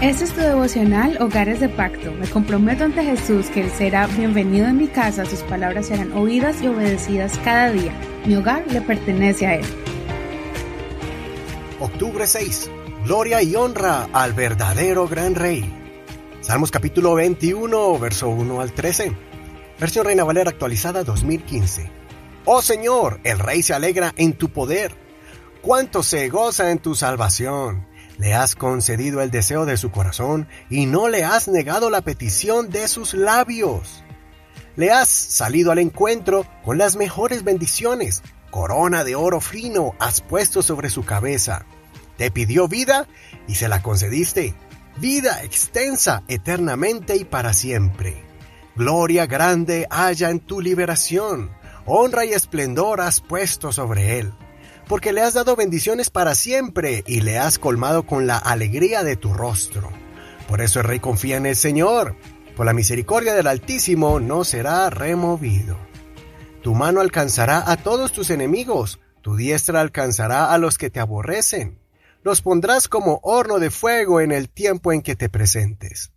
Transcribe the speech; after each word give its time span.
Este 0.00 0.22
es 0.22 0.32
tu 0.32 0.40
devocional 0.40 1.20
Hogares 1.20 1.58
de 1.58 1.68
Pacto. 1.68 2.12
Me 2.12 2.28
comprometo 2.30 2.84
ante 2.84 3.02
Jesús 3.02 3.46
que 3.46 3.62
Él 3.62 3.70
será 3.76 4.06
bienvenido 4.06 4.68
en 4.68 4.76
mi 4.76 4.86
casa, 4.86 5.24
sus 5.24 5.40
palabras 5.40 5.86
serán 5.86 6.12
oídas 6.12 6.62
y 6.62 6.68
obedecidas 6.68 7.36
cada 7.42 7.72
día. 7.72 7.92
Mi 8.24 8.36
hogar 8.36 8.64
le 8.70 8.80
pertenece 8.80 9.48
a 9.48 9.56
Él. 9.56 9.64
Octubre 11.80 12.28
6. 12.28 12.70
Gloria 13.06 13.42
y 13.42 13.56
honra 13.56 14.08
al 14.12 14.34
verdadero 14.34 15.08
gran 15.08 15.34
rey. 15.34 15.68
Salmos 16.42 16.70
capítulo 16.70 17.16
21, 17.16 17.98
verso 17.98 18.28
1 18.28 18.60
al 18.60 18.72
13. 18.72 19.12
Versión 19.80 20.06
Reina 20.06 20.22
Valera 20.22 20.50
actualizada 20.50 21.02
2015. 21.02 21.90
Oh 22.44 22.62
Señor, 22.62 23.18
el 23.24 23.40
rey 23.40 23.64
se 23.64 23.74
alegra 23.74 24.14
en 24.16 24.34
tu 24.34 24.50
poder. 24.50 24.94
Cuánto 25.60 26.04
se 26.04 26.28
goza 26.28 26.70
en 26.70 26.78
tu 26.78 26.94
salvación. 26.94 27.87
Le 28.18 28.34
has 28.34 28.56
concedido 28.56 29.22
el 29.22 29.30
deseo 29.30 29.64
de 29.64 29.76
su 29.76 29.92
corazón 29.92 30.48
y 30.68 30.86
no 30.86 31.08
le 31.08 31.22
has 31.22 31.46
negado 31.46 31.88
la 31.88 32.00
petición 32.00 32.68
de 32.68 32.88
sus 32.88 33.14
labios. 33.14 34.02
Le 34.74 34.90
has 34.90 35.08
salido 35.08 35.70
al 35.70 35.78
encuentro 35.78 36.44
con 36.64 36.78
las 36.78 36.96
mejores 36.96 37.44
bendiciones. 37.44 38.22
Corona 38.50 39.04
de 39.04 39.14
oro 39.14 39.40
fino 39.40 39.94
has 40.00 40.20
puesto 40.20 40.62
sobre 40.62 40.90
su 40.90 41.04
cabeza. 41.04 41.64
Te 42.16 42.32
pidió 42.32 42.66
vida 42.66 43.06
y 43.46 43.54
se 43.54 43.68
la 43.68 43.82
concediste. 43.82 44.54
Vida 44.96 45.44
extensa 45.44 46.24
eternamente 46.26 47.14
y 47.14 47.24
para 47.24 47.52
siempre. 47.52 48.24
Gloria 48.74 49.26
grande 49.26 49.86
haya 49.90 50.30
en 50.30 50.40
tu 50.40 50.60
liberación. 50.60 51.52
Honra 51.86 52.24
y 52.24 52.32
esplendor 52.32 53.00
has 53.00 53.20
puesto 53.20 53.70
sobre 53.70 54.18
él 54.18 54.32
porque 54.88 55.12
le 55.12 55.20
has 55.20 55.34
dado 55.34 55.54
bendiciones 55.54 56.10
para 56.10 56.34
siempre 56.34 57.04
y 57.06 57.20
le 57.20 57.38
has 57.38 57.58
colmado 57.58 58.04
con 58.04 58.26
la 58.26 58.38
alegría 58.38 59.04
de 59.04 59.16
tu 59.16 59.34
rostro. 59.34 59.90
Por 60.48 60.62
eso 60.62 60.80
el 60.80 60.86
rey 60.86 60.98
confía 60.98 61.36
en 61.36 61.46
el 61.46 61.56
Señor. 61.56 62.16
Por 62.56 62.64
la 62.66 62.72
misericordia 62.72 63.34
del 63.34 63.46
Altísimo 63.46 64.18
no 64.18 64.44
será 64.44 64.88
removido. 64.90 65.76
Tu 66.62 66.74
mano 66.74 67.00
alcanzará 67.00 67.70
a 67.70 67.76
todos 67.76 68.12
tus 68.12 68.30
enemigos, 68.30 68.98
tu 69.20 69.36
diestra 69.36 69.80
alcanzará 69.80 70.52
a 70.52 70.58
los 70.58 70.78
que 70.78 70.90
te 70.90 71.00
aborrecen. 71.00 71.78
Los 72.24 72.42
pondrás 72.42 72.88
como 72.88 73.20
horno 73.22 73.58
de 73.58 73.70
fuego 73.70 74.20
en 74.20 74.32
el 74.32 74.48
tiempo 74.48 74.92
en 74.92 75.02
que 75.02 75.14
te 75.14 75.28
presentes. 75.28 76.12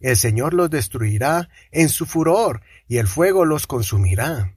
El 0.00 0.16
Señor 0.16 0.54
los 0.54 0.70
destruirá 0.70 1.48
en 1.70 1.88
su 1.88 2.06
furor, 2.06 2.62
y 2.88 2.98
el 2.98 3.06
fuego 3.06 3.44
los 3.44 3.66
consumirá. 3.66 4.56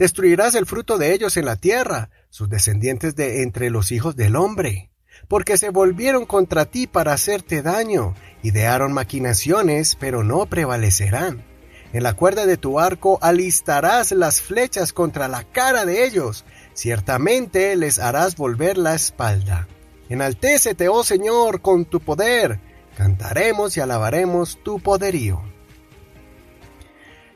Destruirás 0.00 0.54
el 0.54 0.64
fruto 0.64 0.96
de 0.96 1.12
ellos 1.12 1.36
en 1.36 1.44
la 1.44 1.56
tierra, 1.56 2.08
sus 2.30 2.48
descendientes 2.48 3.14
de 3.16 3.42
entre 3.42 3.68
los 3.68 3.92
hijos 3.92 4.16
del 4.16 4.34
hombre, 4.34 4.90
porque 5.28 5.58
se 5.58 5.68
volvieron 5.68 6.24
contra 6.24 6.64
ti 6.64 6.86
para 6.86 7.12
hacerte 7.12 7.60
daño, 7.60 8.14
idearon 8.42 8.94
maquinaciones, 8.94 9.98
pero 10.00 10.24
no 10.24 10.46
prevalecerán. 10.46 11.44
En 11.92 12.02
la 12.02 12.14
cuerda 12.14 12.46
de 12.46 12.56
tu 12.56 12.80
arco 12.80 13.18
alistarás 13.20 14.12
las 14.12 14.40
flechas 14.40 14.94
contra 14.94 15.28
la 15.28 15.44
cara 15.44 15.84
de 15.84 16.06
ellos, 16.06 16.46
ciertamente 16.72 17.76
les 17.76 17.98
harás 17.98 18.36
volver 18.36 18.78
la 18.78 18.94
espalda. 18.94 19.68
Enaltécete, 20.08 20.88
oh 20.88 21.04
Señor, 21.04 21.60
con 21.60 21.84
tu 21.84 22.00
poder, 22.00 22.58
cantaremos 22.96 23.76
y 23.76 23.80
alabaremos 23.80 24.62
tu 24.62 24.80
poderío. 24.80 25.42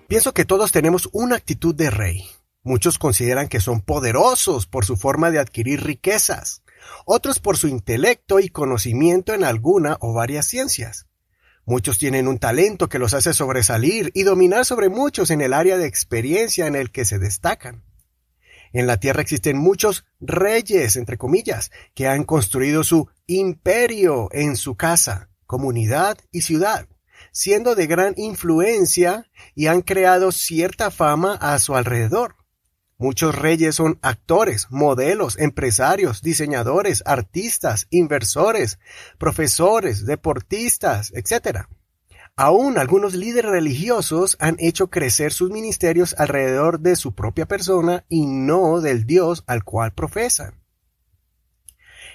Pienso 0.09 0.33
que 0.33 0.47
todos 0.47 0.73
tenemos 0.73 1.11
una 1.13 1.37
actitud 1.37 1.75
de 1.75 1.91
rey, 1.91 2.25
Muchos 2.65 2.99
consideran 2.99 3.49
que 3.49 3.61
son 3.61 3.83
poderosos 3.83 4.67
por 4.67 4.87
su 4.87 4.97
forma 4.97 5.31
de 5.31 5.39
adquirir 5.39 5.85
riquezas, 5.85 6.63
otros 7.05 7.39
por 7.39 7.59
su 7.59 7.69
intelecto 7.69 8.41
y 8.41 8.49
conocimiento 8.49 9.35
en 9.35 9.45
alguna 9.45 9.99
o 10.01 10.15
varias 10.15 10.47
ciencias. 10.47 11.07
Muchos 11.67 11.99
tienen 11.99 12.27
un 12.27 12.39
talento 12.39 12.89
que 12.89 12.99
los 12.99 13.13
hace 13.13 13.35
sobresalir 13.35 14.11
y 14.15 14.23
dominar 14.23 14.65
sobre 14.65 14.89
muchos 14.89 15.31
en 15.31 15.43
el 15.43 15.53
área 15.53 15.77
de 15.77 15.87
experiencia 15.87 16.67
en 16.67 16.75
el 16.75 16.91
que 16.91 17.05
se 17.05 17.19
destacan. 17.19 17.85
En 18.73 18.87
la 18.87 18.99
tierra 18.99 19.21
existen 19.21 19.59
muchos 19.59 20.07
reyes, 20.21 20.97
entre 20.97 21.19
comillas, 21.19 21.71
que 21.95 22.09
han 22.09 22.25
construido 22.25 22.83
su 22.83 23.09
imperio 23.27 24.29
en 24.33 24.57
su 24.57 24.75
casa, 24.75 25.29
comunidad 25.47 26.19
y 26.33 26.41
ciudad, 26.41 26.89
siendo 27.31 27.75
de 27.75 27.87
gran 27.87 28.15
influencia 28.17 29.31
y 29.55 29.67
han 29.67 29.83
creado 29.83 30.33
cierta 30.33 30.91
fama 30.91 31.35
a 31.35 31.59
su 31.59 31.77
alrededor. 31.77 32.44
Muchos 33.05 33.35
reyes 33.35 33.75
son 33.75 33.99
actores, 34.01 34.69
modelos, 34.71 35.39
empresarios, 35.39 36.23
diseñadores, 36.23 37.03
artistas, 37.05 37.87
inversores, 37.91 38.79
profesores, 39.19 40.07
deportistas, 40.07 41.13
etc. 41.15 41.67
Aún 42.35 42.79
algunos 42.79 43.13
líderes 43.13 43.51
religiosos 43.51 44.39
han 44.41 44.57
hecho 44.59 44.89
crecer 44.89 45.35
sus 45.35 45.51
ministerios 45.51 46.15
alrededor 46.17 46.81
de 46.81 46.97
su 46.97 47.15
propia 47.15 47.45
persona 47.45 48.07
y 48.09 48.25
no 48.25 48.81
del 48.81 49.05
Dios 49.05 49.45
al 49.47 49.65
cual 49.65 49.93
profesan. 49.93 50.63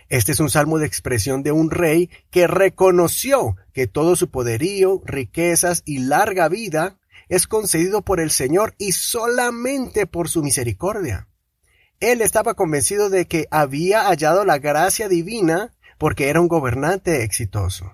Este 0.07 0.31
es 0.31 0.39
un 0.39 0.49
salmo 0.49 0.79
de 0.79 0.87
expresión 0.87 1.43
de 1.43 1.51
un 1.51 1.69
rey 1.69 2.09
que 2.31 2.47
reconoció 2.47 3.57
que 3.73 3.85
todo 3.85 4.15
su 4.15 4.31
poderío, 4.31 5.03
riquezas 5.05 5.83
y 5.85 5.99
larga 5.99 6.49
vida 6.49 6.97
es 7.29 7.47
concedido 7.47 8.01
por 8.01 8.19
el 8.19 8.31
Señor 8.31 8.75
y 8.77 8.91
solamente 8.91 10.07
por 10.07 10.27
su 10.27 10.43
misericordia. 10.43 11.27
Él 11.99 12.21
estaba 12.21 12.55
convencido 12.55 13.09
de 13.09 13.27
que 13.27 13.47
había 13.51 14.03
hallado 14.05 14.45
la 14.45 14.57
gracia 14.57 15.07
divina 15.07 15.73
porque 15.97 16.29
era 16.29 16.41
un 16.41 16.47
gobernante 16.47 17.23
exitoso. 17.23 17.93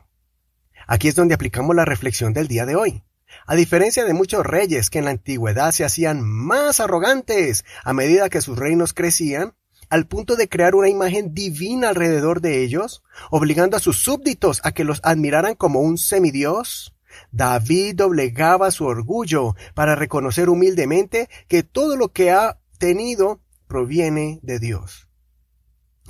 Aquí 0.87 1.07
es 1.07 1.15
donde 1.15 1.33
aplicamos 1.33 1.75
la 1.75 1.85
reflexión 1.85 2.33
del 2.33 2.47
día 2.47 2.65
de 2.65 2.75
hoy. 2.75 3.03
A 3.47 3.55
diferencia 3.55 4.05
de 4.05 4.13
muchos 4.13 4.45
reyes 4.45 4.89
que 4.89 4.99
en 4.99 5.05
la 5.05 5.11
antigüedad 5.11 5.71
se 5.71 5.83
hacían 5.83 6.21
más 6.21 6.79
arrogantes 6.79 7.65
a 7.83 7.93
medida 7.93 8.29
que 8.29 8.41
sus 8.41 8.57
reinos 8.57 8.93
crecían, 8.93 9.55
al 9.89 10.07
punto 10.07 10.35
de 10.35 10.47
crear 10.49 10.75
una 10.75 10.89
imagen 10.89 11.33
divina 11.33 11.89
alrededor 11.89 12.41
de 12.41 12.63
ellos, 12.63 13.03
obligando 13.29 13.77
a 13.77 13.79
sus 13.79 13.97
súbditos 13.97 14.61
a 14.63 14.71
que 14.71 14.83
los 14.83 14.99
admiraran 15.03 15.55
como 15.55 15.81
un 15.81 15.97
semidios, 15.97 16.94
David 17.31 17.95
doblegaba 17.95 18.71
su 18.71 18.85
orgullo 18.85 19.55
para 19.73 19.95
reconocer 19.95 20.49
humildemente 20.49 21.29
que 21.47 21.63
todo 21.63 21.97
lo 21.97 22.11
que 22.11 22.31
ha 22.31 22.59
tenido 22.77 23.41
proviene 23.67 24.39
de 24.41 24.59
Dios. 24.59 25.09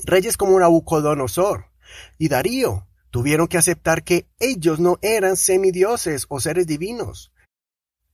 Reyes 0.04 0.38
como 0.38 0.60
Nabucodonosor 0.60 1.68
y 2.18 2.28
Darío 2.28 2.88
tuvieron 3.12 3.48
que 3.48 3.58
aceptar 3.58 4.04
que 4.04 4.28
ellos 4.40 4.80
no 4.80 4.98
eran 5.02 5.38
semidioses 5.38 6.26
o 6.30 6.40
seres 6.40 6.68
divinos, 6.68 7.32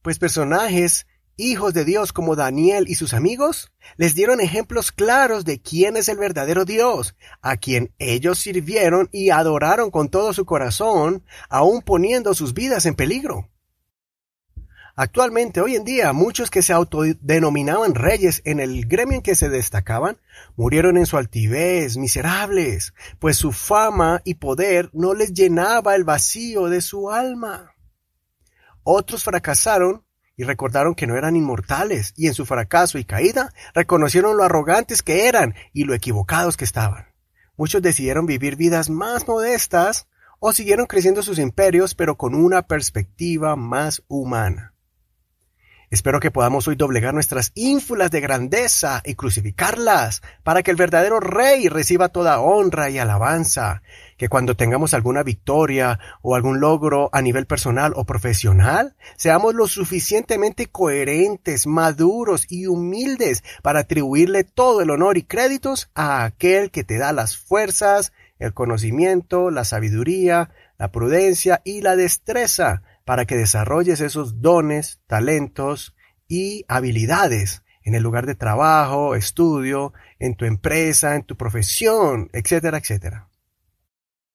pues 0.01 0.19
personajes 0.19 1.07
hijos 1.41 1.73
de 1.73 1.85
Dios 1.85 2.13
como 2.13 2.35
Daniel 2.35 2.85
y 2.87 2.95
sus 2.95 3.13
amigos, 3.13 3.71
les 3.97 4.15
dieron 4.15 4.39
ejemplos 4.39 4.91
claros 4.91 5.43
de 5.43 5.61
quién 5.61 5.97
es 5.97 6.07
el 6.07 6.17
verdadero 6.17 6.65
Dios, 6.65 7.15
a 7.41 7.57
quien 7.57 7.93
ellos 7.99 8.39
sirvieron 8.39 9.09
y 9.11 9.31
adoraron 9.31 9.91
con 9.91 10.09
todo 10.09 10.33
su 10.33 10.45
corazón, 10.45 11.23
aun 11.49 11.81
poniendo 11.81 12.33
sus 12.33 12.53
vidas 12.53 12.85
en 12.85 12.95
peligro. 12.95 13.49
Actualmente, 14.95 15.61
hoy 15.61 15.75
en 15.75 15.85
día, 15.85 16.13
muchos 16.13 16.51
que 16.51 16.61
se 16.61 16.73
autodenominaban 16.73 17.95
reyes 17.95 18.41
en 18.45 18.59
el 18.59 18.85
gremio 18.85 19.15
en 19.15 19.21
que 19.21 19.35
se 19.35 19.49
destacaban, 19.49 20.19
murieron 20.55 20.97
en 20.97 21.05
su 21.05 21.17
altivez, 21.17 21.97
miserables, 21.97 22.93
pues 23.19 23.37
su 23.37 23.51
fama 23.51 24.21
y 24.25 24.35
poder 24.35 24.89
no 24.93 25.13
les 25.13 25.33
llenaba 25.33 25.95
el 25.95 26.03
vacío 26.03 26.67
de 26.67 26.81
su 26.81 27.09
alma. 27.09 27.73
Otros 28.83 29.23
fracasaron 29.23 30.03
y 30.41 30.43
recordaron 30.43 30.95
que 30.95 31.05
no 31.05 31.15
eran 31.15 31.35
inmortales, 31.35 32.15
y 32.17 32.25
en 32.25 32.33
su 32.33 32.47
fracaso 32.47 32.97
y 32.97 33.03
caída 33.03 33.53
reconocieron 33.75 34.35
lo 34.37 34.43
arrogantes 34.43 35.03
que 35.03 35.27
eran 35.27 35.53
y 35.71 35.83
lo 35.83 35.93
equivocados 35.93 36.57
que 36.57 36.65
estaban. 36.65 37.05
Muchos 37.57 37.83
decidieron 37.83 38.25
vivir 38.25 38.55
vidas 38.55 38.89
más 38.89 39.27
modestas 39.27 40.07
o 40.39 40.51
siguieron 40.51 40.87
creciendo 40.87 41.21
sus 41.21 41.37
imperios 41.37 41.93
pero 41.93 42.17
con 42.17 42.33
una 42.33 42.63
perspectiva 42.63 43.55
más 43.55 44.01
humana. 44.07 44.73
Espero 45.91 46.21
que 46.21 46.31
podamos 46.31 46.69
hoy 46.69 46.77
doblegar 46.77 47.13
nuestras 47.13 47.51
ínfulas 47.53 48.11
de 48.11 48.21
grandeza 48.21 49.01
y 49.03 49.15
crucificarlas 49.15 50.21
para 50.41 50.63
que 50.63 50.71
el 50.71 50.77
verdadero 50.77 51.19
Rey 51.19 51.67
reciba 51.67 52.07
toda 52.07 52.39
honra 52.39 52.89
y 52.89 52.97
alabanza, 52.97 53.81
que 54.15 54.29
cuando 54.29 54.55
tengamos 54.55 54.93
alguna 54.93 55.21
victoria 55.21 55.99
o 56.21 56.35
algún 56.35 56.61
logro 56.61 57.09
a 57.11 57.21
nivel 57.21 57.45
personal 57.45 57.91
o 57.97 58.05
profesional, 58.05 58.95
seamos 59.17 59.53
lo 59.53 59.67
suficientemente 59.67 60.67
coherentes, 60.67 61.67
maduros 61.67 62.45
y 62.49 62.67
humildes 62.67 63.43
para 63.61 63.81
atribuirle 63.81 64.45
todo 64.45 64.79
el 64.79 64.91
honor 64.91 65.17
y 65.17 65.23
créditos 65.23 65.89
a 65.93 66.23
aquel 66.23 66.71
que 66.71 66.85
te 66.85 66.99
da 66.99 67.11
las 67.11 67.35
fuerzas, 67.35 68.13
el 68.39 68.53
conocimiento, 68.53 69.51
la 69.51 69.65
sabiduría, 69.65 70.51
la 70.77 70.89
prudencia 70.93 71.59
y 71.65 71.81
la 71.81 71.97
destreza 71.97 72.81
para 73.05 73.25
que 73.25 73.35
desarrolles 73.35 74.01
esos 74.01 74.41
dones, 74.41 75.01
talentos 75.07 75.95
y 76.27 76.65
habilidades 76.67 77.63
en 77.83 77.95
el 77.95 78.03
lugar 78.03 78.25
de 78.25 78.35
trabajo, 78.35 79.15
estudio, 79.15 79.93
en 80.19 80.35
tu 80.35 80.45
empresa, 80.45 81.15
en 81.15 81.23
tu 81.23 81.35
profesión, 81.35 82.29
etcétera, 82.33 82.77
etcétera. 82.77 83.27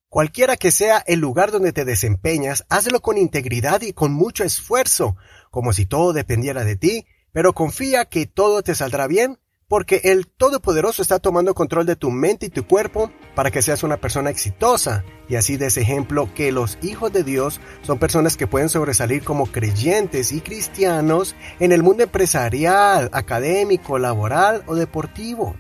Cualquiera 0.09 0.57
que 0.57 0.71
sea 0.71 0.99
el 1.07 1.21
lugar 1.21 1.51
donde 1.51 1.73
te 1.73 1.85
desempeñas, 1.85 2.65
hazlo 2.69 3.01
con 3.01 3.19
integridad 3.19 3.83
y 3.83 3.93
con 3.93 4.13
mucho 4.13 4.45
esfuerzo, 4.45 5.17
como 5.51 5.73
si 5.73 5.87
todo 5.87 6.13
dependiera 6.13 6.65
de 6.65 6.77
ti, 6.77 7.07
pero 7.33 7.53
confía 7.53 8.07
que 8.07 8.27
todo 8.27 8.63
te 8.63 8.75
saldrá 8.75 9.07
bien 9.07 9.39
porque 9.69 10.01
el 10.05 10.29
Todopoderoso 10.29 11.03
está 11.03 11.19
tomando 11.19 11.55
control 11.55 11.87
de 11.87 11.97
tu 11.97 12.11
mente 12.11 12.47
y 12.47 12.51
tu 12.51 12.67
cuerpo 12.67 13.11
para 13.35 13.51
que 13.51 13.63
seas 13.63 13.83
una 13.83 13.97
persona 13.97 14.31
exitosa. 14.31 15.05
Y 15.29 15.35
así 15.35 15.57
de 15.57 15.67
ese 15.67 15.81
ejemplo 15.81 16.29
que 16.35 16.53
los 16.53 16.79
hijos 16.83 17.13
de 17.13 17.25
Dios 17.25 17.61
son 17.83 17.99
personas 17.99 18.37
que 18.37 18.47
pueden 18.47 18.69
sobresalir 18.69 19.25
como 19.25 19.47
creyentes 19.47 20.33
y 20.33 20.41
cristianos 20.41 21.35
en 21.59 21.73
el 21.73 21.83
mundo 21.83 22.05
empresarial, 22.05 23.11
académico, 23.13 23.99
laboral 23.99 24.63
o 24.67 24.75
deportivo. 24.75 25.57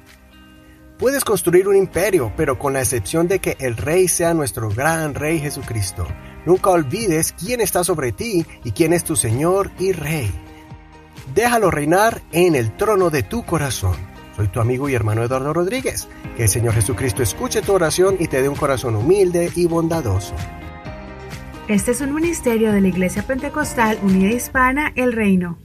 Puedes 0.98 1.24
construir 1.24 1.68
un 1.68 1.76
imperio, 1.76 2.32
pero 2.36 2.58
con 2.58 2.72
la 2.72 2.80
excepción 2.80 3.28
de 3.28 3.38
que 3.38 3.56
el 3.60 3.76
rey 3.76 4.08
sea 4.08 4.32
nuestro 4.32 4.70
gran 4.70 5.14
rey 5.14 5.40
Jesucristo. 5.40 6.06
Nunca 6.46 6.70
olvides 6.70 7.32
quién 7.32 7.60
está 7.60 7.84
sobre 7.84 8.12
ti 8.12 8.46
y 8.64 8.70
quién 8.70 8.92
es 8.92 9.04
tu 9.04 9.16
Señor 9.16 9.72
y 9.78 9.92
Rey. 9.92 10.45
Déjalo 11.36 11.70
reinar 11.70 12.22
en 12.32 12.54
el 12.54 12.74
trono 12.78 13.10
de 13.10 13.22
tu 13.22 13.44
corazón. 13.44 13.94
Soy 14.36 14.48
tu 14.48 14.58
amigo 14.58 14.88
y 14.88 14.94
hermano 14.94 15.22
Eduardo 15.22 15.52
Rodríguez. 15.52 16.08
Que 16.34 16.44
el 16.44 16.48
Señor 16.48 16.72
Jesucristo 16.72 17.22
escuche 17.22 17.60
tu 17.60 17.74
oración 17.74 18.16
y 18.18 18.26
te 18.26 18.40
dé 18.40 18.48
un 18.48 18.54
corazón 18.54 18.96
humilde 18.96 19.50
y 19.54 19.66
bondadoso. 19.66 20.34
Este 21.68 21.90
es 21.90 22.00
un 22.00 22.14
ministerio 22.14 22.72
de 22.72 22.80
la 22.80 22.88
Iglesia 22.88 23.22
Pentecostal 23.22 23.98
Unida 24.02 24.30
Hispana 24.30 24.94
El 24.96 25.12
Reino. 25.12 25.58